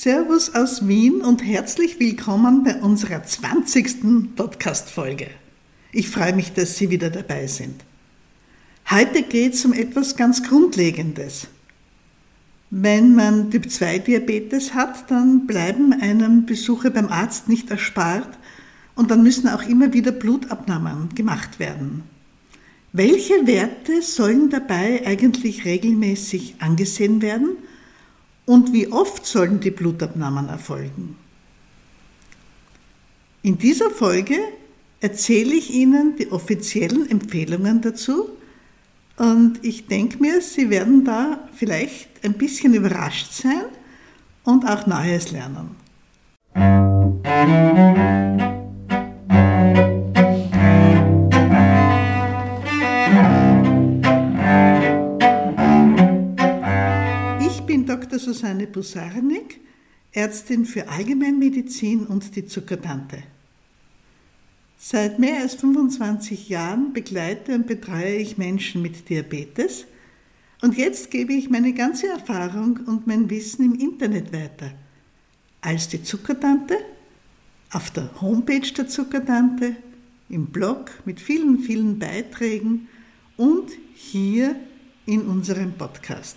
[0.00, 4.36] Servus aus Wien und herzlich willkommen bei unserer 20.
[4.36, 5.26] Podcast-Folge.
[5.90, 7.82] Ich freue mich, dass Sie wieder dabei sind.
[8.88, 11.48] Heute geht es um etwas ganz Grundlegendes.
[12.70, 18.38] Wenn man Typ-2-Diabetes hat, dann bleiben einem Besuche beim Arzt nicht erspart
[18.94, 22.04] und dann müssen auch immer wieder Blutabnahmen gemacht werden.
[22.92, 27.56] Welche Werte sollen dabei eigentlich regelmäßig angesehen werden
[28.48, 31.16] und wie oft sollen die Blutabnahmen erfolgen?
[33.42, 34.36] In dieser Folge
[35.00, 38.30] erzähle ich Ihnen die offiziellen Empfehlungen dazu
[39.18, 43.66] und ich denke mir, Sie werden da vielleicht ein bisschen überrascht sein
[44.44, 45.76] und auch Neues lernen.
[46.54, 48.57] Ich
[57.88, 58.18] Dr.
[58.18, 59.60] Susanne Busarnik,
[60.12, 63.22] Ärztin für Allgemeinmedizin und die Zuckertante.
[64.76, 69.86] Seit mehr als 25 Jahren begleite und betreue ich Menschen mit Diabetes
[70.60, 74.70] und jetzt gebe ich meine ganze Erfahrung und mein Wissen im Internet weiter.
[75.62, 76.76] Als die Zuckertante,
[77.72, 79.76] auf der Homepage der Zuckertante,
[80.28, 82.86] im Blog mit vielen, vielen Beiträgen
[83.38, 84.56] und hier
[85.06, 86.36] in unserem Podcast.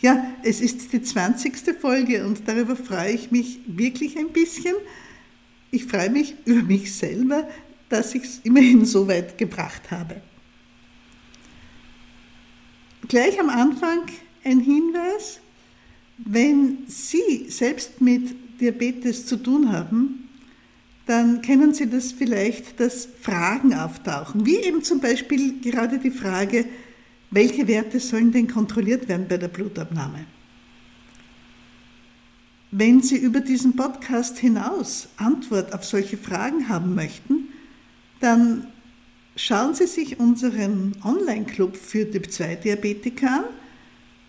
[0.00, 1.78] Ja, es ist die 20.
[1.78, 4.74] Folge und darüber freue ich mich wirklich ein bisschen,
[5.70, 7.48] ich freue mich über mich selber,
[7.90, 10.22] dass ich es immerhin so weit gebracht habe.
[13.08, 14.02] Gleich am Anfang
[14.42, 15.40] ein Hinweis,
[16.16, 20.28] wenn Sie selbst mit Diabetes zu tun haben,
[21.06, 26.66] dann kennen Sie das vielleicht, dass Fragen auftauchen, wie eben zum Beispiel gerade die Frage,
[27.30, 30.26] welche Werte sollen denn kontrolliert werden bei der Blutabnahme?
[32.72, 37.48] Wenn Sie über diesen Podcast hinaus Antwort auf solche Fragen haben möchten,
[38.20, 38.68] dann
[39.34, 43.44] schauen Sie sich unseren Online-Club für Typ-2-Diabetiker an.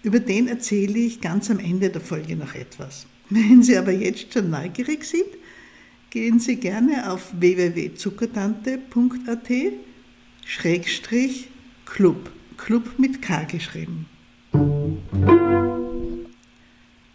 [0.04, 3.06] Über den erzähle ich ganz am Ende der Folge noch etwas.
[3.30, 5.28] Wenn Sie aber jetzt schon neugierig sind,
[6.09, 9.50] gehen Sie gerne auf www.zuckertante.at
[10.46, 11.50] Schrägstrich
[12.64, 13.00] Club.
[13.00, 14.06] Mit K geschrieben.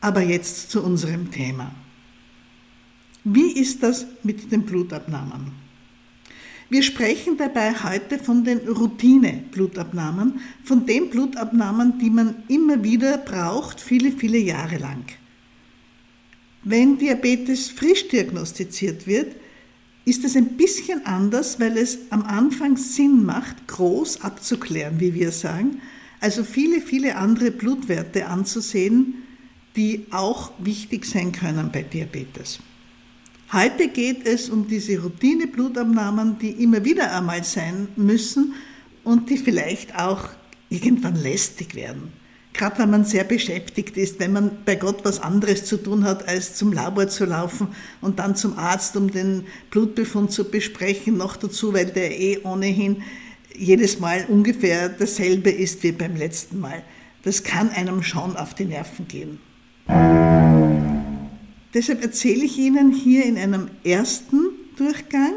[0.01, 1.73] Aber jetzt zu unserem Thema.
[3.23, 5.53] Wie ist das mit den Blutabnahmen?
[6.69, 13.81] Wir sprechen dabei heute von den Routine-Blutabnahmen, von den Blutabnahmen, die man immer wieder braucht,
[13.81, 15.05] viele, viele Jahre lang.
[16.65, 19.37] Wenn Diabetes frisch diagnostiziert wird,
[20.07, 25.33] ist es ein bisschen anders, weil es am Anfang Sinn macht, groß abzuklären, wie wir
[25.33, 25.83] sagen,
[26.21, 29.15] also viele, viele andere Blutwerte anzusehen,
[29.75, 32.61] die auch wichtig sein können bei Diabetes.
[33.53, 38.55] Heute geht es um diese Routine-Blutabnahmen, die immer wieder einmal sein müssen
[39.05, 40.29] und die vielleicht auch
[40.71, 42.13] irgendwann lästig werden.
[42.57, 46.27] Gerade wenn man sehr beschäftigt ist, wenn man bei Gott was anderes zu tun hat,
[46.27, 47.69] als zum Labor zu laufen
[48.01, 53.03] und dann zum Arzt, um den Blutbefund zu besprechen, noch dazu, weil der eh ohnehin
[53.55, 56.83] jedes Mal ungefähr dasselbe ist wie beim letzten Mal.
[57.25, 59.39] Das kann einem schon auf die Nerven gehen.
[61.75, 65.35] Deshalb erzähle ich Ihnen hier in einem ersten Durchgang,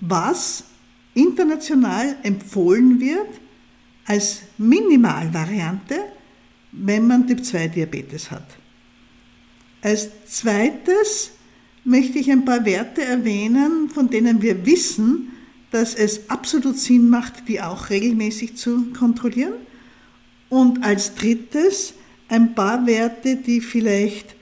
[0.00, 0.64] was
[1.12, 3.28] international empfohlen wird
[4.06, 5.96] als Minimalvariante,
[6.72, 8.46] wenn man Typ-2-Diabetes hat.
[9.82, 11.32] Als zweites
[11.84, 15.32] möchte ich ein paar Werte erwähnen, von denen wir wissen,
[15.70, 19.54] dass es absolut Sinn macht, die auch regelmäßig zu kontrollieren.
[20.48, 21.94] Und als drittes
[22.28, 24.34] ein paar Werte, die vielleicht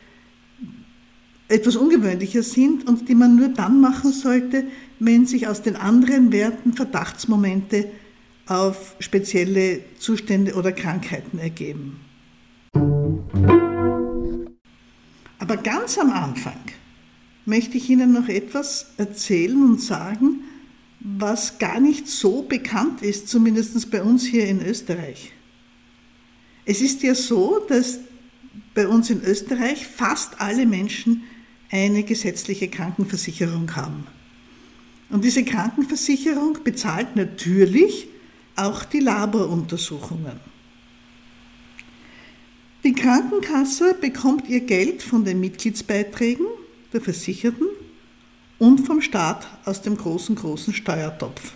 [1.49, 4.65] etwas ungewöhnlicher sind und die man nur dann machen sollte,
[4.99, 7.91] wenn sich aus den anderen Werten Verdachtsmomente
[8.47, 12.01] auf spezielle Zustände oder Krankheiten ergeben.
[15.39, 16.61] Aber ganz am Anfang
[17.45, 20.41] möchte ich Ihnen noch etwas erzählen und sagen,
[21.01, 25.33] was gar nicht so bekannt ist, zumindest bei uns hier in Österreich.
[26.65, 28.01] Es ist ja so, dass
[28.75, 31.25] bei uns in Österreich fast alle Menschen
[31.71, 34.07] eine gesetzliche Krankenversicherung haben.
[35.11, 38.09] Und diese Krankenversicherung bezahlt natürlich
[38.57, 40.41] auch die Laboruntersuchungen.
[42.85, 46.47] Die Krankenkasse bekommt ihr Geld von den Mitgliedsbeiträgen
[46.93, 47.67] der Versicherten
[48.59, 51.53] und vom Staat aus dem großen, großen Steuertopf.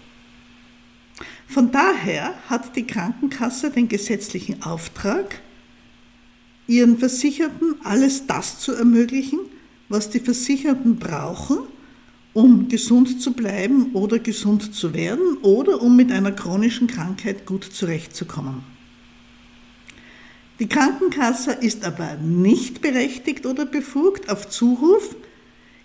[1.47, 5.41] Von daher hat die Krankenkasse den gesetzlichen Auftrag,
[6.67, 9.41] ihren Versicherten alles das zu ermöglichen,
[9.89, 11.61] was die Versicherten brauchen,
[12.35, 17.65] um gesund zu bleiben oder gesund zu werden oder um mit einer chronischen Krankheit gut
[17.65, 18.63] zurechtzukommen.
[20.59, 25.15] Die Krankenkasse ist aber nicht berechtigt oder befugt, auf Zuruf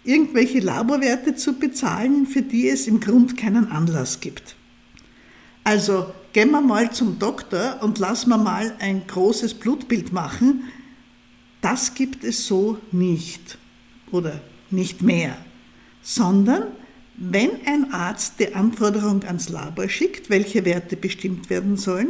[0.03, 4.55] irgendwelche Laborwerte zu bezahlen, für die es im Grund keinen Anlass gibt.
[5.63, 10.63] Also gehen wir mal zum Doktor und lassen wir mal ein großes Blutbild machen.
[11.61, 13.57] Das gibt es so nicht
[14.11, 15.37] oder nicht mehr,
[16.03, 16.63] sondern
[17.15, 22.09] wenn ein Arzt die Anforderung ans Labor schickt, welche Werte bestimmt werden sollen,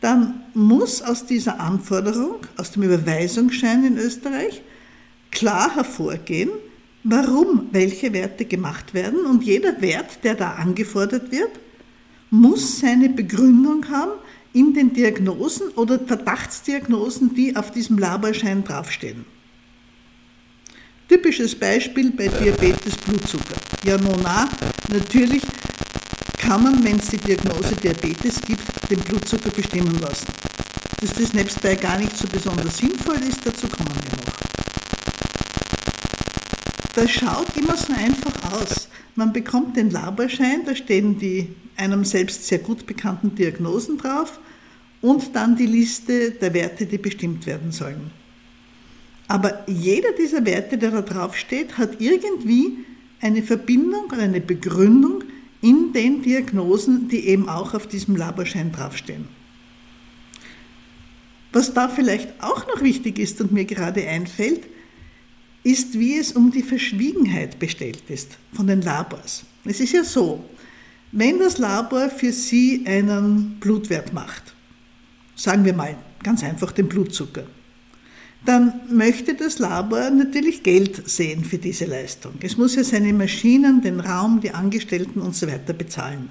[0.00, 4.62] dann muss aus dieser Anforderung, aus dem Überweisungsschein in Österreich,
[5.30, 6.50] klar hervorgehen,
[7.02, 11.50] warum welche Werte gemacht werden und jeder Wert, der da angefordert wird,
[12.30, 14.12] muss seine Begründung haben
[14.52, 19.24] in den Diagnosen oder Verdachtsdiagnosen, die auf diesem Laborschein draufstehen.
[21.08, 23.56] Typisches Beispiel bei Diabetes Blutzucker.
[23.82, 24.46] Ja, nona,
[24.90, 25.42] natürlich
[26.36, 30.26] kann man, wenn es die Diagnose Diabetes gibt, den Blutzucker bestimmen lassen.
[31.00, 34.38] Dass das nebstbei gar nicht so besonders sinnvoll ist, dazu kommen wir noch.
[36.94, 38.88] Das schaut immer so einfach aus.
[39.14, 44.38] Man bekommt den Laborschein, da stehen die einem selbst sehr gut bekannten Diagnosen drauf
[45.00, 48.10] und dann die Liste der Werte, die bestimmt werden sollen.
[49.28, 52.78] Aber jeder dieser Werte, der da drauf steht, hat irgendwie
[53.20, 55.22] eine Verbindung oder eine Begründung
[55.60, 59.26] in den Diagnosen, die eben auch auf diesem Laborschein draufstehen.
[61.52, 64.62] Was da vielleicht auch noch wichtig ist und mir gerade einfällt,
[65.62, 69.44] ist, wie es um die Verschwiegenheit bestellt ist von den Labors.
[69.64, 70.44] Es ist ja so,
[71.12, 74.54] wenn das Labor für Sie einen Blutwert macht,
[75.34, 77.44] sagen wir mal ganz einfach den Blutzucker,
[78.44, 82.34] dann möchte das Labor natürlich Geld sehen für diese Leistung.
[82.40, 86.28] Es muss ja seine Maschinen, den Raum, die Angestellten und so weiter bezahlen.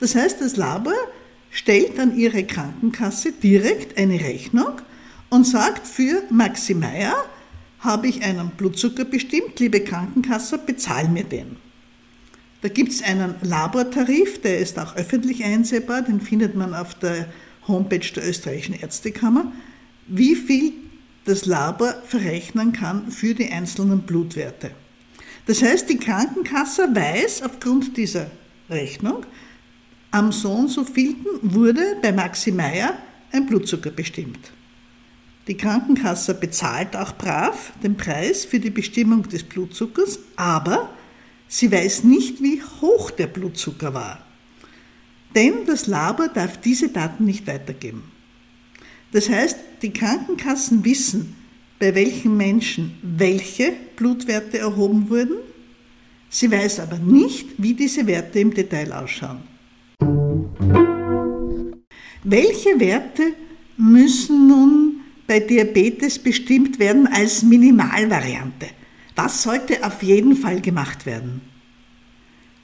[0.00, 0.94] Das heißt, das Labor
[1.50, 4.80] stellt an Ihre Krankenkasse direkt eine Rechnung
[5.30, 7.14] und sagt, für Maxi Meier
[7.80, 11.56] habe ich einen Blutzucker bestimmt, liebe Krankenkasse, bezahl mir den.
[12.62, 17.26] Da gibt es einen Labortarif, der ist auch öffentlich einsehbar, den findet man auf der
[17.68, 19.52] Homepage der österreichischen Ärztekammer.
[20.06, 20.72] Wie viel
[21.24, 24.70] das Labor verrechnen kann für die einzelnen Blutwerte.
[25.46, 28.30] Das heißt, die Krankenkasse weiß aufgrund dieser
[28.68, 29.24] Rechnung,
[30.10, 32.96] am so und so vielten wurde bei Maxi Meier
[33.32, 34.52] ein Blutzucker bestimmt.
[35.48, 40.90] Die Krankenkasse bezahlt auch brav den Preis für die Bestimmung des Blutzuckers, aber
[41.48, 44.24] sie weiß nicht, wie hoch der Blutzucker war.
[45.34, 48.13] Denn das Labor darf diese Daten nicht weitergeben.
[49.14, 51.36] Das heißt, die Krankenkassen wissen,
[51.78, 55.36] bei welchen Menschen welche Blutwerte erhoben wurden.
[56.28, 59.42] Sie weiß aber nicht, wie diese Werte im Detail ausschauen.
[62.24, 63.34] Welche Werte
[63.76, 68.66] müssen nun bei Diabetes bestimmt werden als Minimalvariante?
[69.14, 71.40] Was sollte auf jeden Fall gemacht werden?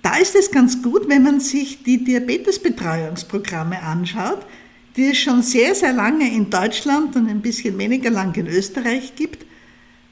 [0.03, 4.45] Da ist es ganz gut, wenn man sich die Diabetesbetreuungsprogramme anschaut,
[4.97, 9.15] die es schon sehr, sehr lange in Deutschland und ein bisschen weniger lang in Österreich
[9.15, 9.47] gibt,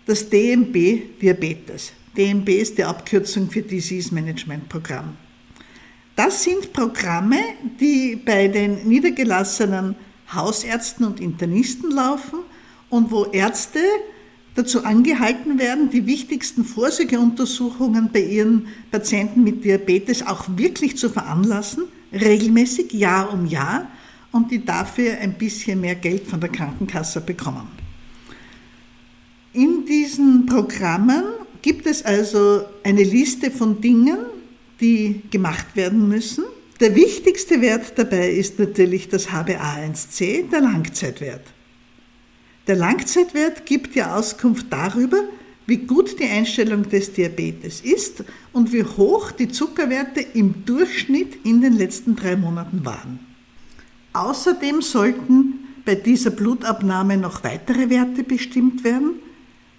[0.07, 1.93] das DMB Diabetes.
[2.17, 5.17] DMB ist die Abkürzung für Disease Management Programm.
[6.17, 7.39] Das sind Programme,
[7.79, 9.95] die bei den niedergelassenen
[10.35, 12.41] Hausärzten und Internisten laufen
[12.91, 13.81] und wo Ärzte
[14.55, 21.85] dazu angehalten werden, die wichtigsten Vorsorgeuntersuchungen bei ihren Patienten mit Diabetes auch wirklich zu veranlassen,
[22.13, 23.89] regelmäßig, Jahr um Jahr,
[24.33, 27.69] und die dafür ein bisschen mehr Geld von der Krankenkasse bekommen.
[29.53, 31.25] In diesen Programmen
[31.63, 34.19] gibt es also eine Liste von Dingen,
[34.81, 36.45] die gemacht werden müssen.
[36.81, 41.43] Der wichtigste Wert dabei ist natürlich das HbA1c, der Langzeitwert.
[42.69, 45.25] Der Langzeitwert gibt ja Auskunft darüber,
[45.67, 51.61] wie gut die Einstellung des Diabetes ist und wie hoch die Zuckerwerte im Durchschnitt in
[51.61, 53.28] den letzten drei Monaten waren.
[54.13, 59.21] Außerdem sollten bei dieser Blutabnahme noch weitere Werte bestimmt werden.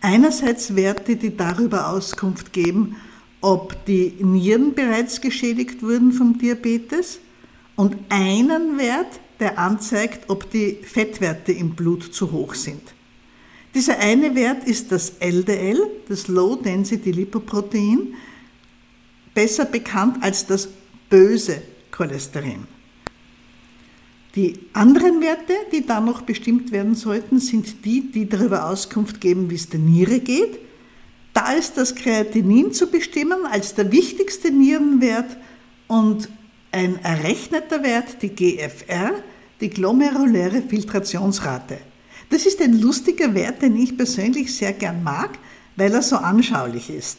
[0.01, 2.95] Einerseits Werte, die darüber Auskunft geben,
[3.41, 7.19] ob die Nieren bereits geschädigt wurden vom Diabetes
[7.75, 12.81] und einen Wert, der anzeigt, ob die Fettwerte im Blut zu hoch sind.
[13.73, 18.15] Dieser eine Wert ist das LDL, das Low Density Lipoprotein,
[19.33, 20.67] besser bekannt als das
[21.09, 22.78] böse Cholesterin.
[24.39, 29.49] Die anderen Werte, die da noch bestimmt werden sollten, sind die, die darüber Auskunft geben,
[29.49, 30.59] wie es der Niere geht.
[31.33, 35.35] Da ist das Kreatinin zu bestimmen als der wichtigste Nierenwert
[35.89, 36.29] und
[36.71, 39.11] ein errechneter Wert, die GFR,
[39.59, 41.79] die glomeruläre Filtrationsrate.
[42.29, 45.37] Das ist ein lustiger Wert, den ich persönlich sehr gern mag,
[45.75, 47.17] weil er so anschaulich ist.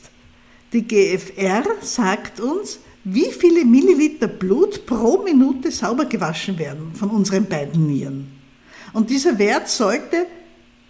[0.73, 7.47] Die GFR sagt uns, wie viele Milliliter Blut pro Minute sauber gewaschen werden von unseren
[7.47, 8.29] beiden Nieren.
[8.93, 10.27] Und dieser Wert sollte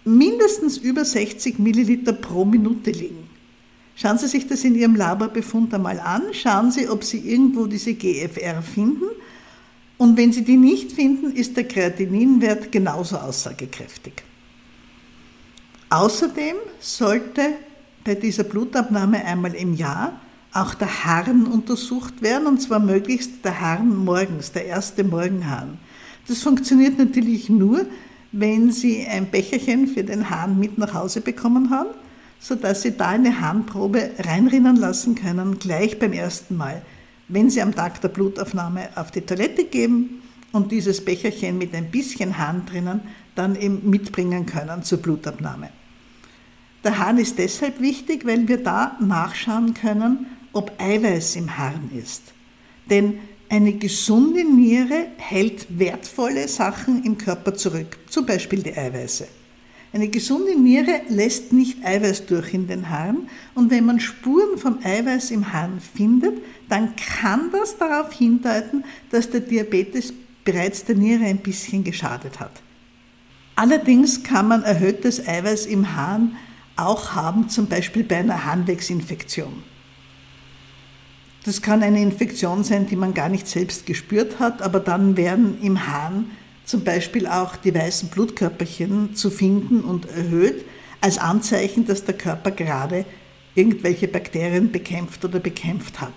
[0.03, 3.29] mindestens über 60 Milliliter pro Minute liegen.
[3.95, 7.93] Schauen Sie sich das in Ihrem Laborbefund einmal an, schauen Sie, ob Sie irgendwo diese
[7.93, 9.05] GFR finden.
[9.97, 14.13] Und wenn Sie die nicht finden, ist der Kreatininwert genauso aussagekräftig.
[15.89, 17.41] Außerdem sollte
[18.03, 20.19] bei dieser Blutabnahme einmal im Jahr
[20.53, 25.77] auch der Harn untersucht werden, und zwar möglichst der Harn morgens, der erste Morgenhahn.
[26.27, 27.85] Das funktioniert natürlich nur,
[28.31, 31.89] wenn Sie ein Becherchen für den Hahn mit nach Hause bekommen haben,
[32.39, 36.81] sodass Sie da eine Harnprobe reinrinnen lassen können, gleich beim ersten Mal,
[37.27, 41.91] wenn Sie am Tag der Blutaufnahme auf die Toilette geben und dieses Becherchen mit ein
[41.91, 43.01] bisschen Hahn drinnen
[43.35, 45.69] dann eben mitbringen können zur Blutabnahme.
[46.83, 52.23] Der Hahn ist deshalb wichtig, weil wir da nachschauen können, ob Eiweiß im Harn ist.
[52.89, 59.27] Denn eine gesunde Niere hält wertvolle Sachen im Körper zurück, zum Beispiel die Eiweiße.
[59.93, 64.79] Eine gesunde Niere lässt nicht Eiweiß durch in den Harn und wenn man Spuren vom
[64.81, 70.13] Eiweiß im Harn findet, dann kann das darauf hindeuten, dass der Diabetes
[70.45, 72.61] bereits der Niere ein bisschen geschadet hat.
[73.55, 76.37] Allerdings kann man erhöhtes Eiweiß im Harn
[76.77, 79.61] auch haben, zum Beispiel bei einer Harnwegsinfektion.
[81.43, 85.57] Das kann eine Infektion sein, die man gar nicht selbst gespürt hat, aber dann werden
[85.61, 86.31] im Hahn
[86.65, 90.63] zum Beispiel auch die weißen Blutkörperchen zu finden und erhöht,
[91.01, 93.05] als Anzeichen, dass der Körper gerade
[93.55, 96.13] irgendwelche Bakterien bekämpft oder bekämpft hat.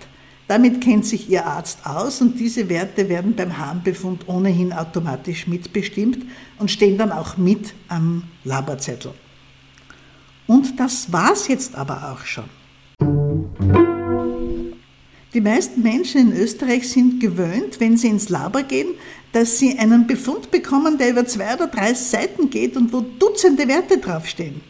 [0.47, 6.19] Damit kennt sich Ihr Arzt aus und diese Werte werden beim Harnbefund ohnehin automatisch mitbestimmt
[6.59, 9.13] und stehen dann auch mit am Laborzettel.
[10.45, 12.45] Und das war's jetzt aber auch schon.
[15.35, 18.87] Die meisten Menschen in Österreich sind gewöhnt, wenn sie ins Labor gehen,
[19.33, 23.67] dass sie einen Befund bekommen, der über zwei oder drei Seiten geht und wo Dutzende
[23.67, 24.61] Werte draufstehen.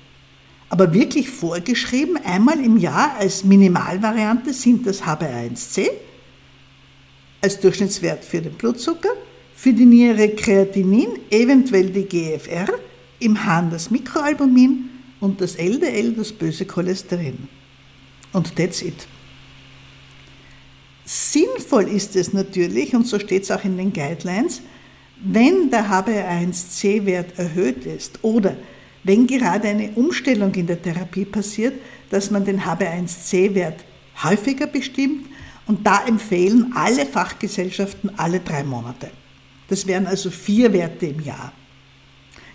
[0.69, 5.87] Aber wirklich vorgeschrieben, einmal im Jahr als Minimalvariante sind das HbA1c
[7.41, 9.11] als Durchschnittswert für den Blutzucker,
[9.55, 12.69] für die Niere Kreatinin, eventuell die GFR,
[13.19, 17.47] im Hahn das Mikroalbumin und das LDL, das böse Cholesterin.
[18.33, 19.07] Und that's it.
[21.05, 24.61] Sinnvoll ist es natürlich, und so steht es auch in den Guidelines,
[25.23, 28.57] wenn der HbA1c-Wert erhöht ist oder
[29.03, 31.75] wenn gerade eine Umstellung in der Therapie passiert,
[32.09, 33.85] dass man den HbA1c-Wert
[34.23, 35.27] häufiger bestimmt
[35.67, 39.11] und da empfehlen alle Fachgesellschaften alle drei Monate.
[39.67, 41.53] Das wären also vier Werte im Jahr.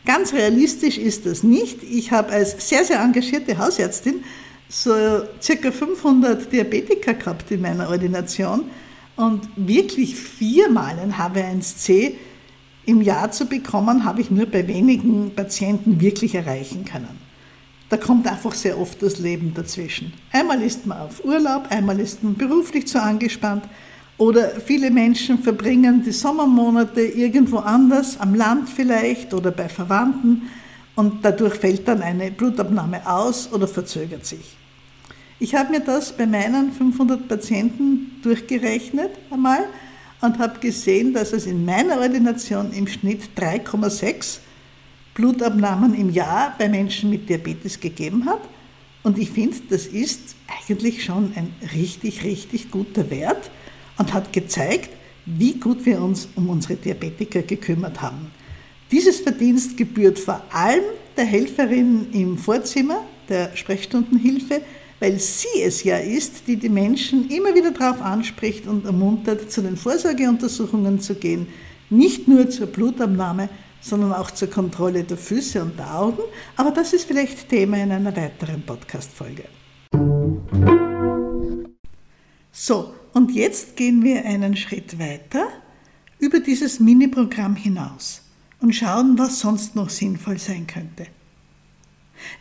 [0.04, 1.82] Ganz realistisch ist das nicht.
[1.82, 4.24] Ich habe als sehr, sehr engagierte Hausärztin
[4.70, 4.92] so
[5.42, 8.64] circa 500 Diabetiker gehabt in meiner Ordination
[9.16, 12.12] und wirklich viermal ein HB1C
[12.86, 17.18] im Jahr zu bekommen, habe ich nur bei wenigen Patienten wirklich erreichen können.
[17.88, 20.12] Da kommt einfach sehr oft das Leben dazwischen.
[20.32, 23.64] Einmal ist man auf Urlaub, einmal ist man beruflich zu angespannt
[24.18, 30.42] oder viele Menschen verbringen die Sommermonate irgendwo anders, am Land vielleicht oder bei Verwandten
[30.94, 34.59] und dadurch fällt dann eine Blutabnahme aus oder verzögert sich.
[35.42, 39.64] Ich habe mir das bei meinen 500 Patienten durchgerechnet einmal
[40.20, 44.40] und habe gesehen, dass es in meiner Ordination im Schnitt 3,6
[45.14, 48.42] Blutabnahmen im Jahr bei Menschen mit Diabetes gegeben hat.
[49.02, 53.50] Und ich finde, das ist eigentlich schon ein richtig, richtig guter Wert
[53.96, 54.90] und hat gezeigt,
[55.24, 58.30] wie gut wir uns um unsere Diabetiker gekümmert haben.
[58.90, 60.84] Dieses Verdienst gebührt vor allem
[61.16, 64.60] der Helferin im Vorzimmer, der Sprechstundenhilfe,
[65.00, 69.62] weil sie es ja ist, die die Menschen immer wieder darauf anspricht und ermuntert, zu
[69.62, 71.48] den Vorsorgeuntersuchungen zu gehen,
[71.88, 73.48] nicht nur zur Blutabnahme,
[73.80, 76.22] sondern auch zur Kontrolle der Füße und der Augen.
[76.56, 79.44] Aber das ist vielleicht Thema in einer weiteren Podcast-Folge.
[82.52, 85.46] So, und jetzt gehen wir einen Schritt weiter
[86.18, 88.22] über dieses Mini-Programm hinaus
[88.60, 91.06] und schauen, was sonst noch sinnvoll sein könnte.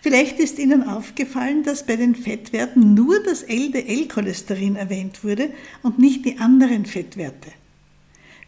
[0.01, 5.49] Vielleicht ist Ihnen aufgefallen, dass bei den Fettwerten nur das LDL-Cholesterin erwähnt wurde
[5.83, 7.51] und nicht die anderen Fettwerte.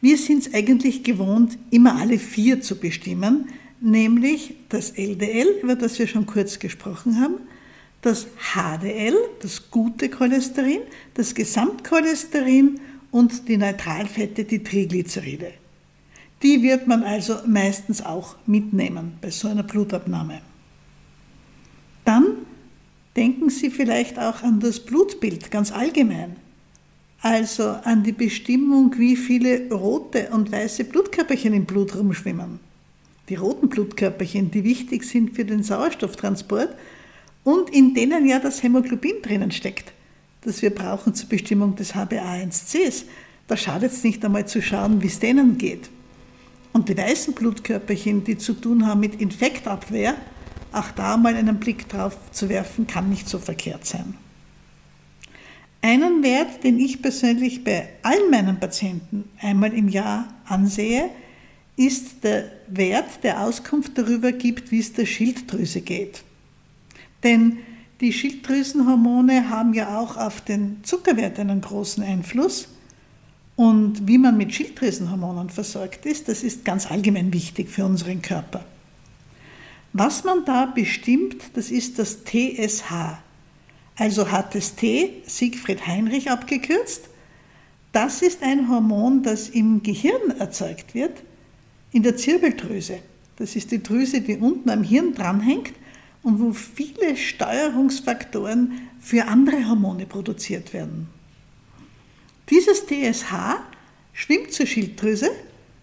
[0.01, 5.99] Wir sind es eigentlich gewohnt, immer alle vier zu bestimmen, nämlich das LDL, über das
[5.99, 7.35] wir schon kurz gesprochen haben,
[8.01, 10.81] das HDL, das gute Cholesterin,
[11.13, 12.79] das Gesamtcholesterin
[13.11, 15.53] und die Neutralfette, die Triglyceride.
[16.41, 20.41] Die wird man also meistens auch mitnehmen bei so einer Blutabnahme.
[23.15, 26.35] Denken Sie vielleicht auch an das Blutbild ganz allgemein.
[27.21, 32.59] Also an die Bestimmung, wie viele rote und weiße Blutkörperchen im Blut rumschwimmen.
[33.29, 36.75] Die roten Blutkörperchen, die wichtig sind für den Sauerstofftransport
[37.43, 39.91] und in denen ja das Hämoglobin drinnen steckt,
[40.41, 43.03] das wir brauchen zur Bestimmung des HbA1cs.
[43.47, 45.89] Da schadet es nicht einmal zu schauen, wie es denen geht.
[46.73, 50.15] Und die weißen Blutkörperchen, die zu tun haben mit Infektabwehr,
[50.71, 54.15] auch da mal einen Blick drauf zu werfen, kann nicht so verkehrt sein.
[55.81, 61.09] Einen Wert, den ich persönlich bei allen meinen Patienten einmal im Jahr ansehe,
[61.75, 66.23] ist der Wert, der Auskunft darüber gibt, wie es der Schilddrüse geht.
[67.23, 67.57] Denn
[67.99, 72.67] die Schilddrüsenhormone haben ja auch auf den Zuckerwert einen großen Einfluss.
[73.55, 78.65] Und wie man mit Schilddrüsenhormonen versorgt ist, das ist ganz allgemein wichtig für unseren Körper.
[79.93, 83.19] Was man da bestimmt, das ist das TSH.
[83.97, 87.09] Also hat das T, Siegfried Heinrich abgekürzt.
[87.91, 91.23] Das ist ein Hormon, das im Gehirn erzeugt wird,
[91.91, 92.99] in der Zirbeldrüse.
[93.35, 95.73] Das ist die Drüse, die unten am Hirn dranhängt
[96.23, 101.07] und wo viele Steuerungsfaktoren für andere Hormone produziert werden.
[102.49, 103.33] Dieses TSH
[104.13, 105.31] schwimmt zur Schilddrüse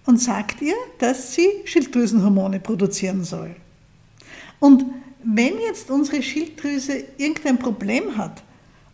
[0.06, 3.56] und sagt ihr, dass sie Schilddrüsenhormone produzieren soll.
[4.60, 4.84] Und
[5.24, 8.42] wenn jetzt unsere Schilddrüse irgendein Problem hat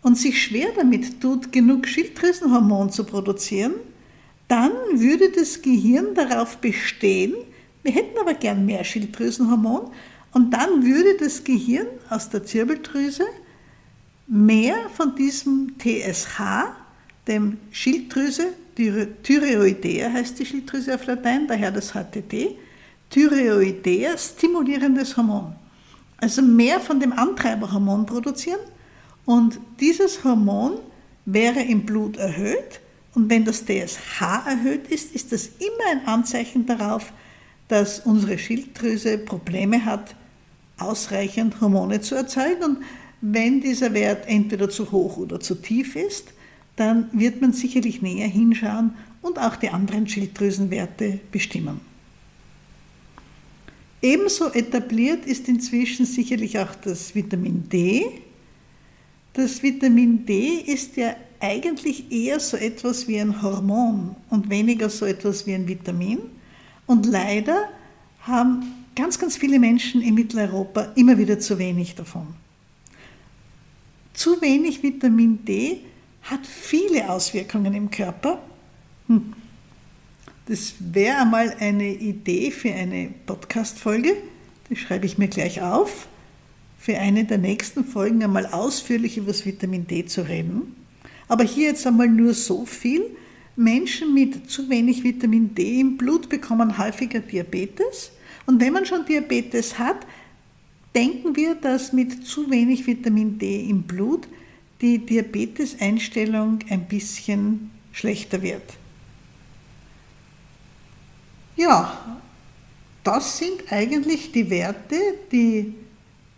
[0.03, 3.75] und sich schwer damit tut, genug Schilddrüsenhormon zu produzieren,
[4.49, 7.35] dann würde das Gehirn darauf bestehen,
[7.83, 9.91] wir hätten aber gern mehr Schilddrüsenhormon,
[10.33, 13.25] und dann würde das Gehirn aus der Zirbeldrüse
[14.27, 16.41] mehr von diesem TSH,
[17.29, 22.57] dem Schilddrüse, Thyreoidea heißt die Schilddrüse auf Latein, daher das HTT,
[23.15, 25.55] Thyreoidea stimulierendes Hormon.
[26.17, 28.59] Also mehr von dem Antreiberhormon produzieren
[29.25, 30.79] und dieses Hormon
[31.25, 32.81] wäre im Blut erhöht
[33.15, 37.13] und wenn das TSH erhöht ist, ist das immer ein Anzeichen darauf,
[37.69, 40.17] dass unsere Schilddrüse Probleme hat,
[40.79, 42.65] ausreichend Hormone zu erzeugen.
[42.65, 42.79] Und
[43.21, 46.33] wenn dieser Wert entweder zu hoch oder zu tief ist,
[46.75, 51.94] dann wird man sicherlich näher hinschauen und auch die anderen Schilddrüsenwerte bestimmen.
[54.05, 58.05] Ebenso etabliert ist inzwischen sicherlich auch das Vitamin D.
[59.33, 65.07] Das Vitamin D ist ja eigentlich eher so etwas wie ein Hormon und weniger so
[65.07, 66.19] etwas wie ein Vitamin.
[66.85, 67.71] Und leider
[68.21, 72.27] haben ganz, ganz viele Menschen in Mitteleuropa immer wieder zu wenig davon.
[74.13, 75.81] Zu wenig Vitamin D
[76.25, 78.39] hat viele Auswirkungen im Körper.
[79.07, 79.33] Hm.
[80.47, 84.17] Das wäre einmal eine Idee für eine Podcast-Folge.
[84.69, 86.07] Das schreibe ich mir gleich auf.
[86.79, 90.77] Für eine der nächsten Folgen einmal ausführlich über das Vitamin D zu reden.
[91.29, 93.03] Aber hier jetzt einmal nur so viel.
[93.57, 98.11] Menschen mit zu wenig Vitamin D im Blut bekommen häufiger Diabetes
[98.47, 100.07] und wenn man schon Diabetes hat,
[100.95, 104.29] denken wir, dass mit zu wenig Vitamin D im Blut
[104.81, 108.75] die Diabeteseinstellung ein bisschen schlechter wird.
[111.57, 112.21] Ja,
[113.05, 114.97] das sind eigentlich die Werte,
[115.31, 115.75] die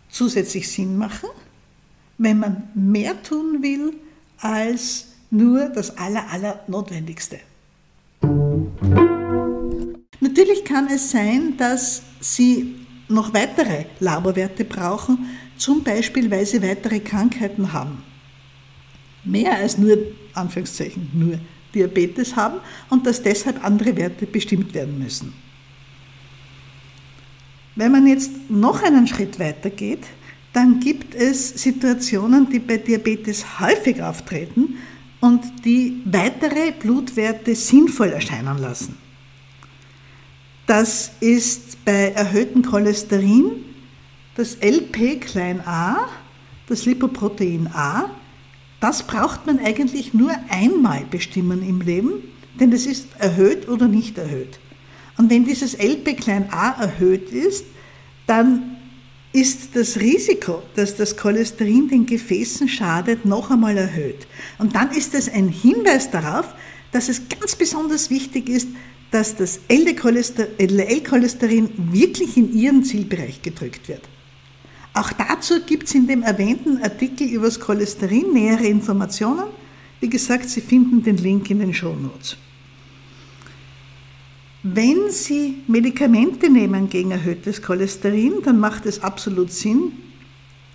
[0.09, 1.29] zusätzlich Sinn machen,
[2.17, 3.93] wenn man mehr tun will
[4.39, 7.39] als nur das Aller, Aller Notwendigste.
[10.19, 12.75] Natürlich kann es sein, dass Sie
[13.07, 18.03] noch weitere Laborwerte brauchen, zum Beispiel weil Sie weitere Krankheiten haben.
[19.23, 19.97] Mehr als nur,
[20.33, 21.39] Anführungszeichen, nur
[21.73, 25.33] Diabetes haben und dass deshalb andere Werte bestimmt werden müssen.
[27.75, 30.05] Wenn man jetzt noch einen Schritt weiter geht,
[30.53, 34.77] dann gibt es Situationen, die bei Diabetes häufig auftreten
[35.19, 38.97] und die weitere Blutwerte sinnvoll erscheinen lassen.
[40.65, 43.63] Das ist bei erhöhtem Cholesterin
[44.35, 46.07] das LP klein a,
[46.67, 48.09] das Lipoprotein A.
[48.79, 52.23] Das braucht man eigentlich nur einmal bestimmen im Leben,
[52.59, 54.59] denn es ist erhöht oder nicht erhöht.
[55.17, 57.65] Und wenn dieses LP klein a erhöht ist,
[58.27, 58.77] dann
[59.33, 64.27] ist das Risiko, dass das Cholesterin den Gefäßen schadet, noch einmal erhöht.
[64.57, 66.55] Und dann ist es ein Hinweis darauf,
[66.91, 68.69] dass es ganz besonders wichtig ist,
[69.11, 74.01] dass das LDL-Cholesterin wirklich in ihren Zielbereich gedrückt wird.
[74.97, 79.43] Auch dazu gibt es in dem erwähnten Artikel über das Cholesterin nähere Informationen.
[79.99, 82.35] Wie gesagt, Sie finden den Link in den Show Notes.
[84.63, 89.91] Wenn Sie Medikamente nehmen gegen erhöhtes Cholesterin, dann macht es absolut Sinn,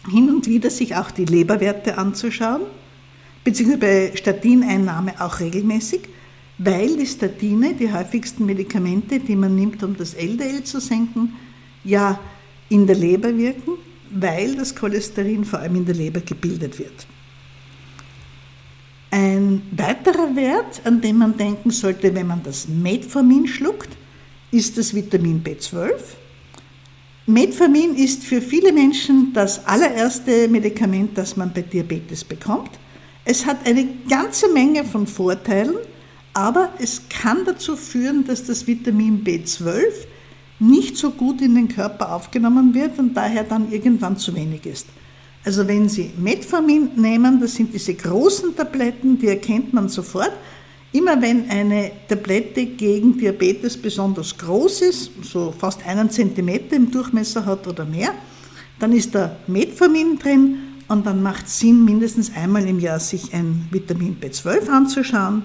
[0.08, 2.62] hin und wieder sich auch die Leberwerte anzuschauen,
[3.42, 6.02] beziehungsweise bei Statineinnahme auch regelmäßig,
[6.58, 11.34] weil die Statine, die häufigsten Medikamente, die man nimmt, um das LDL zu senken,
[11.82, 12.20] ja
[12.68, 13.72] in der Leber wirken,
[14.14, 17.06] weil das Cholesterin vor allem in der Leber gebildet wird.
[19.10, 23.90] Ein weiterer Wert, an den man denken sollte, wenn man das Metformin schluckt,
[24.50, 25.92] ist das Vitamin B12.
[27.26, 32.70] Metformin ist für viele Menschen das allererste Medikament, das man bei Diabetes bekommt.
[33.24, 35.76] Es hat eine ganze Menge von Vorteilen,
[36.34, 40.06] aber es kann dazu führen, dass das Vitamin B12
[40.62, 44.86] nicht so gut in den Körper aufgenommen wird und daher dann irgendwann zu wenig ist.
[45.44, 50.32] Also wenn Sie Metformin nehmen, das sind diese großen Tabletten, die erkennt man sofort.
[50.92, 57.44] Immer wenn eine Tablette gegen Diabetes besonders groß ist, so fast einen Zentimeter im Durchmesser
[57.44, 58.14] hat oder mehr,
[58.78, 63.32] dann ist da Metformin drin und dann macht es Sinn, mindestens einmal im Jahr sich
[63.34, 65.42] ein Vitamin B12 anzuschauen.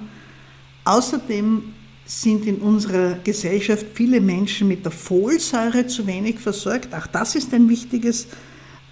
[0.84, 1.64] Außerdem
[2.08, 6.96] sind in unserer Gesellschaft viele Menschen mit der Folsäure zu wenig versorgt.
[6.96, 8.28] Auch das ist ein wichtiges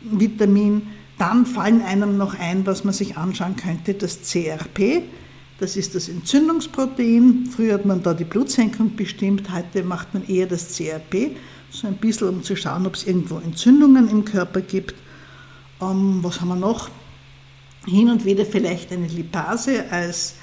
[0.01, 0.87] Vitamin.
[1.17, 5.03] Dann fallen einem noch ein, was man sich anschauen könnte, das CRP.
[5.59, 7.47] Das ist das Entzündungsprotein.
[7.55, 11.31] Früher hat man da die Blutsenkung bestimmt, heute macht man eher das CRP,
[11.69, 14.95] so ein bisschen um zu schauen, ob es irgendwo Entzündungen im Körper gibt.
[15.81, 16.89] Ähm, was haben wir noch?
[17.85, 20.35] Hin und wieder vielleicht eine Lipase als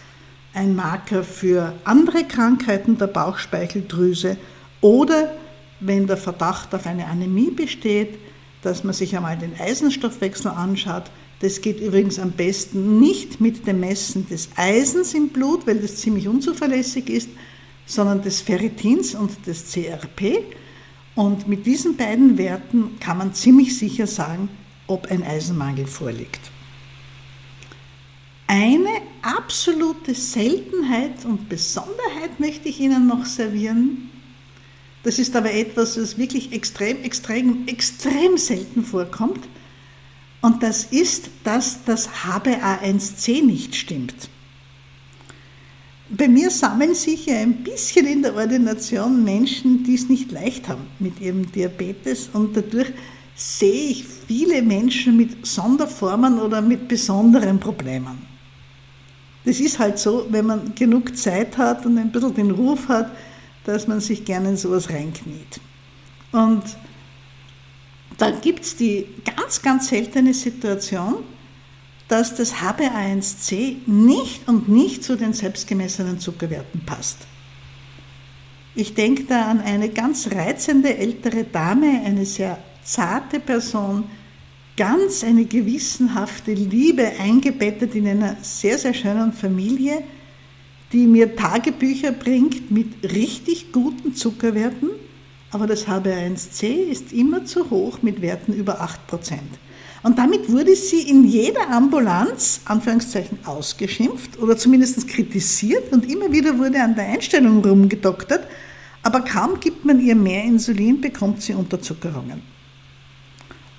[0.55, 4.37] ein Marker für andere Krankheiten der Bauchspeicheldrüse
[4.81, 5.35] oder
[5.81, 8.19] wenn der Verdacht auf eine Anämie besteht,
[8.63, 11.05] dass man sich einmal den Eisenstoffwechsel anschaut.
[11.41, 15.97] Das geht übrigens am besten nicht mit dem Messen des Eisens im Blut, weil das
[15.97, 17.31] ziemlich unzuverlässig ist,
[17.85, 20.45] sondern des Ferritins und des CRP.
[21.17, 24.49] Und mit diesen beiden Werten kann man ziemlich sicher sagen,
[24.87, 26.41] ob ein Eisenmangel vorliegt.
[28.55, 34.11] Eine absolute Seltenheit und Besonderheit möchte ich Ihnen noch servieren.
[35.05, 39.41] Das ist aber etwas, das wirklich extrem, extrem, extrem selten vorkommt.
[40.43, 44.29] Und das ist, dass das HbA1c nicht stimmt.
[46.11, 50.69] Bei mir sammeln sich ja ein bisschen in der Ordination Menschen, die es nicht leicht
[50.69, 52.93] haben mit ihrem Diabetes und dadurch
[53.35, 58.32] sehe ich viele Menschen mit Sonderformen oder mit besonderen Problemen.
[59.45, 63.11] Das ist halt so, wenn man genug Zeit hat und ein bisschen den Ruf hat,
[63.65, 65.61] dass man sich gerne in sowas reinkniet.
[66.31, 66.63] Und
[68.19, 71.25] da gibt es die ganz, ganz seltene Situation,
[72.09, 77.19] dass das HbA1c nicht und nicht zu den selbstgemessenen Zuckerwerten passt.
[78.75, 84.05] Ich denke da an eine ganz reizende ältere Dame, eine sehr zarte Person,
[84.77, 90.03] ganz eine gewissenhafte Liebe eingebettet in einer sehr, sehr schönen Familie,
[90.93, 94.91] die mir Tagebücher bringt mit richtig guten Zuckerwerten,
[95.51, 99.39] aber das HB1C ist immer zu hoch mit Werten über 8%.
[100.03, 106.59] Und damit wurde sie in jeder Ambulanz, Anführungszeichen, ausgeschimpft oder zumindest kritisiert und immer wieder
[106.59, 108.47] wurde an der Einstellung rumgedoktert,
[109.03, 112.43] aber kaum gibt man ihr mehr Insulin, bekommt sie Unterzuckerungen.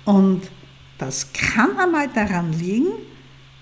[0.04, 0.42] Und
[0.98, 2.92] das kann einmal daran liegen,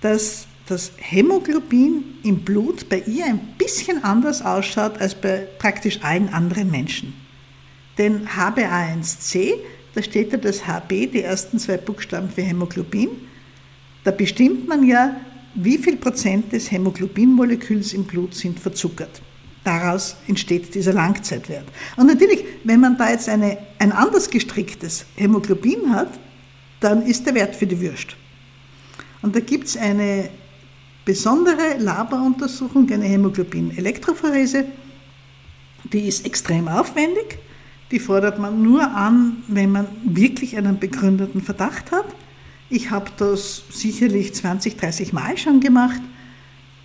[0.01, 6.29] dass das Hämoglobin im Blut bei ihr ein bisschen anders ausschaut als bei praktisch allen
[6.29, 7.15] anderen Menschen.
[7.99, 9.55] Denn HbA1c,
[9.95, 13.11] da steht ja das HB, die ersten zwei Buchstaben für Hämoglobin,
[14.05, 15.17] da bestimmt man ja,
[15.55, 19.21] wie viel Prozent des Hämoglobinmoleküls im Blut sind verzuckert.
[19.65, 21.67] Daraus entsteht dieser Langzeitwert.
[21.97, 26.19] Und natürlich, wenn man da jetzt eine, ein anders gestricktes Hämoglobin hat,
[26.83, 28.17] dann ist der Wert für die Würst.
[29.23, 30.29] Und da gibt es eine
[31.05, 34.65] besondere Laboruntersuchung, eine Hämoglobin-Elektrophorese,
[35.93, 37.39] die ist extrem aufwendig.
[37.91, 42.07] Die fordert man nur an, wenn man wirklich einen begründeten Verdacht hat.
[42.71, 46.01] Ich habe das sicherlich 20, 30 Mal schon gemacht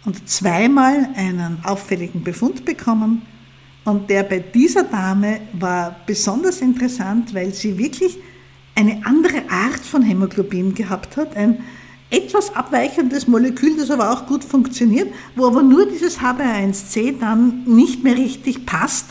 [0.03, 3.21] und zweimal einen auffälligen Befund bekommen.
[3.85, 8.17] Und der bei dieser Dame war besonders interessant, weil sie wirklich
[8.77, 11.63] eine andere Art von Hämoglobin gehabt hat, ein,
[12.11, 18.03] etwas abweichendes Molekül, das aber auch gut funktioniert, wo aber nur dieses HbA1c dann nicht
[18.03, 19.07] mehr richtig passt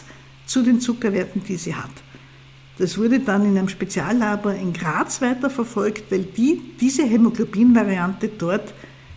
[0.46, 1.90] zu den Zuckerwerten, die sie hat.
[2.78, 8.72] Das wurde dann in einem Speziallabor in Graz weiterverfolgt, weil die diese Hämoglobin-Variante dort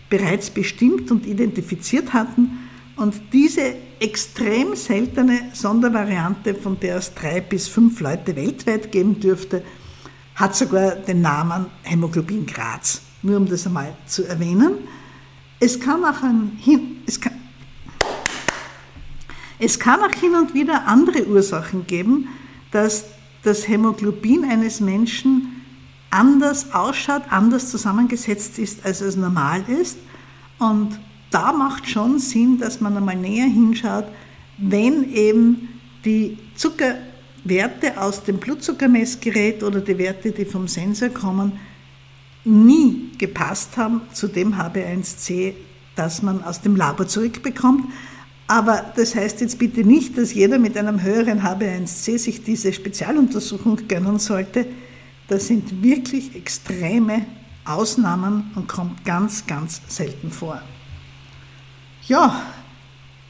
[0.08, 2.58] bereits bestimmt und identifiziert hatten.
[2.96, 9.62] Und diese extrem seltene Sondervariante, von der es drei bis fünf Leute weltweit geben dürfte,
[10.40, 14.78] hat sogar den Namen Hämoglobin Graz nur um das einmal zu erwähnen.
[15.58, 16.58] Es kann auch, ein,
[17.06, 17.34] es kann,
[19.58, 22.28] es kann auch hin und wieder andere Ursachen geben,
[22.70, 23.04] dass
[23.42, 25.62] das Hämoglobin eines Menschen
[26.10, 29.98] anders ausschaut, anders zusammengesetzt ist, als es normal ist.
[30.58, 30.98] Und
[31.30, 34.06] da macht schon Sinn, dass man einmal näher hinschaut,
[34.58, 35.68] wenn eben
[36.04, 36.38] die
[37.42, 41.52] Zuckerwerte aus dem Blutzuckermessgerät oder die Werte, die vom Sensor kommen,
[42.44, 45.54] nie gepasst haben zu dem HB1C,
[45.96, 47.92] das man aus dem Labor zurückbekommt.
[48.46, 53.86] Aber das heißt jetzt bitte nicht, dass jeder mit einem höheren HB1C sich diese Spezialuntersuchung
[53.86, 54.66] gönnen sollte.
[55.28, 57.26] Das sind wirklich extreme
[57.64, 60.60] Ausnahmen und kommt ganz, ganz selten vor.
[62.08, 62.42] Ja,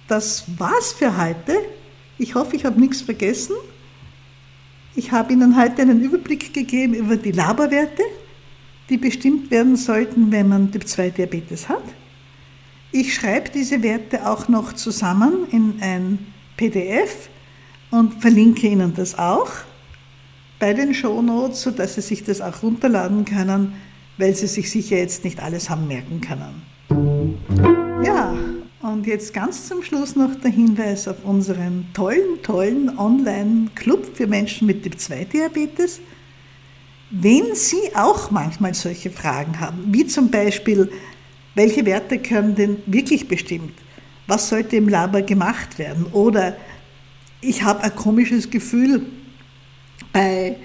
[0.09, 1.55] das war's für heute.
[2.16, 3.55] Ich hoffe, ich habe nichts vergessen.
[4.96, 8.03] Ich habe Ihnen heute einen Überblick gegeben über die Laborwerte,
[8.88, 11.85] die bestimmt werden sollten, wenn man Typ-2-Diabetes hat.
[12.90, 16.18] Ich schreibe diese Werte auch noch zusammen in ein
[16.57, 17.29] PDF
[17.92, 19.50] und verlinke Ihnen das auch
[20.59, 23.74] bei den Shownotes, sodass Sie sich das auch runterladen können,
[24.18, 26.62] weil Sie sich sicher jetzt nicht alles haben merken können.
[28.82, 34.66] Und jetzt ganz zum Schluss noch der Hinweis auf unseren tollen, tollen Online-Club für Menschen
[34.66, 36.00] mit Typ-2-Diabetes.
[37.10, 40.90] Wenn Sie auch manchmal solche Fragen haben, wie zum Beispiel,
[41.54, 43.74] welche Werte können denn wirklich bestimmt?
[44.26, 46.06] Was sollte im Labor gemacht werden?
[46.12, 46.56] Oder
[47.42, 49.04] ich habe ein komisches Gefühl
[50.10, 50.56] bei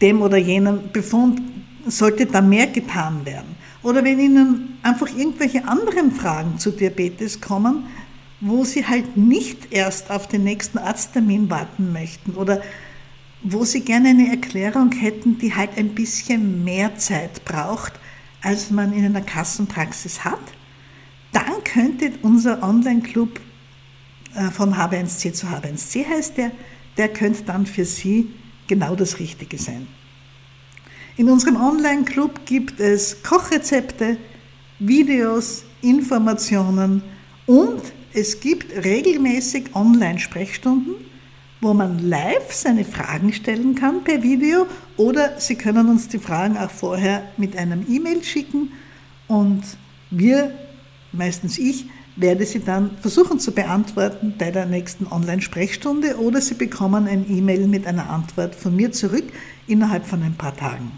[0.00, 1.40] dem oder jenem Befund,
[1.86, 3.55] sollte da mehr getan werden?
[3.86, 7.86] Oder wenn Ihnen einfach irgendwelche anderen Fragen zu Diabetes kommen,
[8.40, 12.62] wo Sie halt nicht erst auf den nächsten Arzttermin warten möchten oder
[13.44, 17.92] wo Sie gerne eine Erklärung hätten, die halt ein bisschen mehr Zeit braucht,
[18.42, 20.42] als man in einer Kassenpraxis hat,
[21.30, 23.38] dann könnte unser Online-Club
[24.34, 26.50] äh, von H1C zu H1C heißt der,
[26.96, 28.34] der könnte dann für Sie
[28.66, 29.86] genau das Richtige sein.
[31.16, 34.18] In unserem Online-Club gibt es Kochrezepte,
[34.78, 37.02] Videos, Informationen
[37.46, 41.06] und es gibt regelmäßig Online-Sprechstunden
[41.60, 46.56] wo man live seine Fragen stellen kann per Video oder Sie können uns die Fragen
[46.56, 48.72] auch vorher mit einem E-Mail schicken
[49.26, 49.62] und
[50.10, 50.52] wir,
[51.12, 57.06] meistens ich, werde sie dann versuchen zu beantworten bei der nächsten Online-Sprechstunde oder Sie bekommen
[57.06, 59.24] ein E-Mail mit einer Antwort von mir zurück
[59.66, 60.92] innerhalb von ein paar Tagen.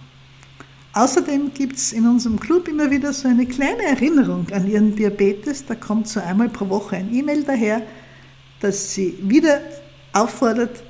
[0.98, 5.64] Außerdem gibt es in unserem Club immer wieder so eine kleine Erinnerung an Ihren Diabetes.
[5.64, 7.82] Da kommt so einmal pro Woche ein E-Mail daher,
[8.58, 9.61] dass Sie wieder
[10.12, 10.82] auffordert,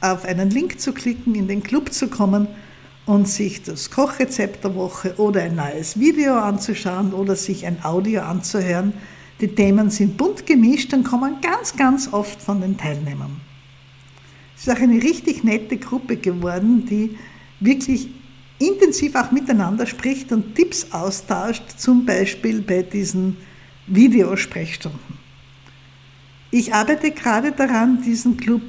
[0.00, 2.48] auf einen Link zu klicken, in den Club zu kommen
[3.04, 8.22] und sich das Kochrezept der Woche oder ein neues Video anzuschauen oder sich ein Audio
[8.22, 8.94] anzuhören.
[9.42, 13.42] Die Themen sind bunt gemischt und kommen ganz, ganz oft von den Teilnehmern.
[14.56, 17.18] Es ist auch eine richtig nette Gruppe geworden, die
[17.60, 18.08] wirklich
[18.60, 23.38] intensiv auch miteinander spricht und Tipps austauscht, zum Beispiel bei diesen
[23.86, 25.18] Videosprechstunden.
[26.52, 28.62] Ich arbeite gerade daran, diesen Club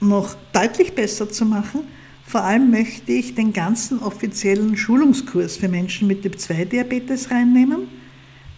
[0.00, 1.80] noch deutlich besser zu machen.
[2.26, 7.88] Vor allem möchte ich den ganzen offiziellen Schulungskurs für Menschen mit Typ-2-Diabetes reinnehmen.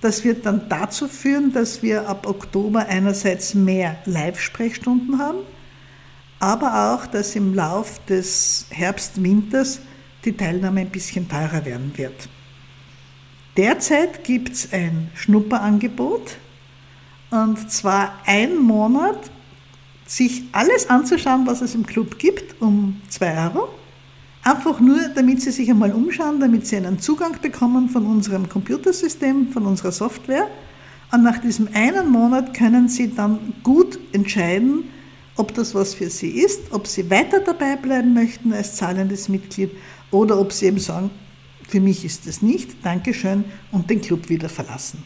[0.00, 5.38] Das wird dann dazu führen, dass wir ab Oktober einerseits mehr Live-Sprechstunden haben,
[6.38, 9.80] aber auch, dass im Lauf des Herbst-Winters
[10.24, 12.28] die Teilnahme ein bisschen teurer werden wird.
[13.56, 16.36] Derzeit gibt es ein Schnupperangebot,
[17.30, 19.30] und zwar einen Monat
[20.06, 23.68] sich alles anzuschauen, was es im Club gibt, um 2 Euro.
[24.42, 29.52] Einfach nur, damit Sie sich einmal umschauen, damit Sie einen Zugang bekommen von unserem Computersystem,
[29.52, 30.48] von unserer Software.
[31.12, 34.84] Und nach diesem einen Monat können Sie dann gut entscheiden,
[35.36, 39.70] ob das was für Sie ist, ob Sie weiter dabei bleiben möchten als zahlendes Mitglied
[40.10, 41.10] oder ob Sie eben sagen,
[41.68, 45.04] für mich ist es nicht, Dankeschön und den Club wieder verlassen.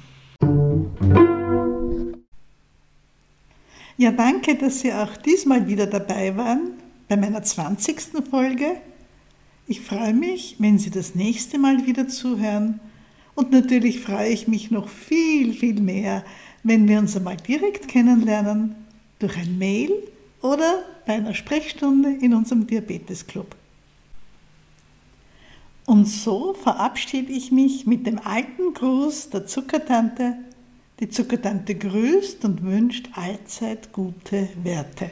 [3.96, 6.72] Ja, danke, dass Sie auch diesmal wieder dabei waren
[7.08, 8.00] bei meiner 20.
[8.30, 8.80] Folge.
[9.66, 12.80] Ich freue mich, wenn Sie das nächste Mal wieder zuhören
[13.34, 16.24] Und natürlich freue ich mich noch viel, viel mehr,
[16.62, 18.76] wenn wir uns einmal direkt kennenlernen,
[19.18, 19.90] durch ein Mail
[20.42, 23.56] oder bei einer Sprechstunde in unserem Diabetesclub.
[25.86, 30.36] Und so verabschiede ich mich mit dem alten Gruß der Zuckertante.
[31.00, 35.10] Die Zuckertante grüßt und wünscht allzeit gute Werte.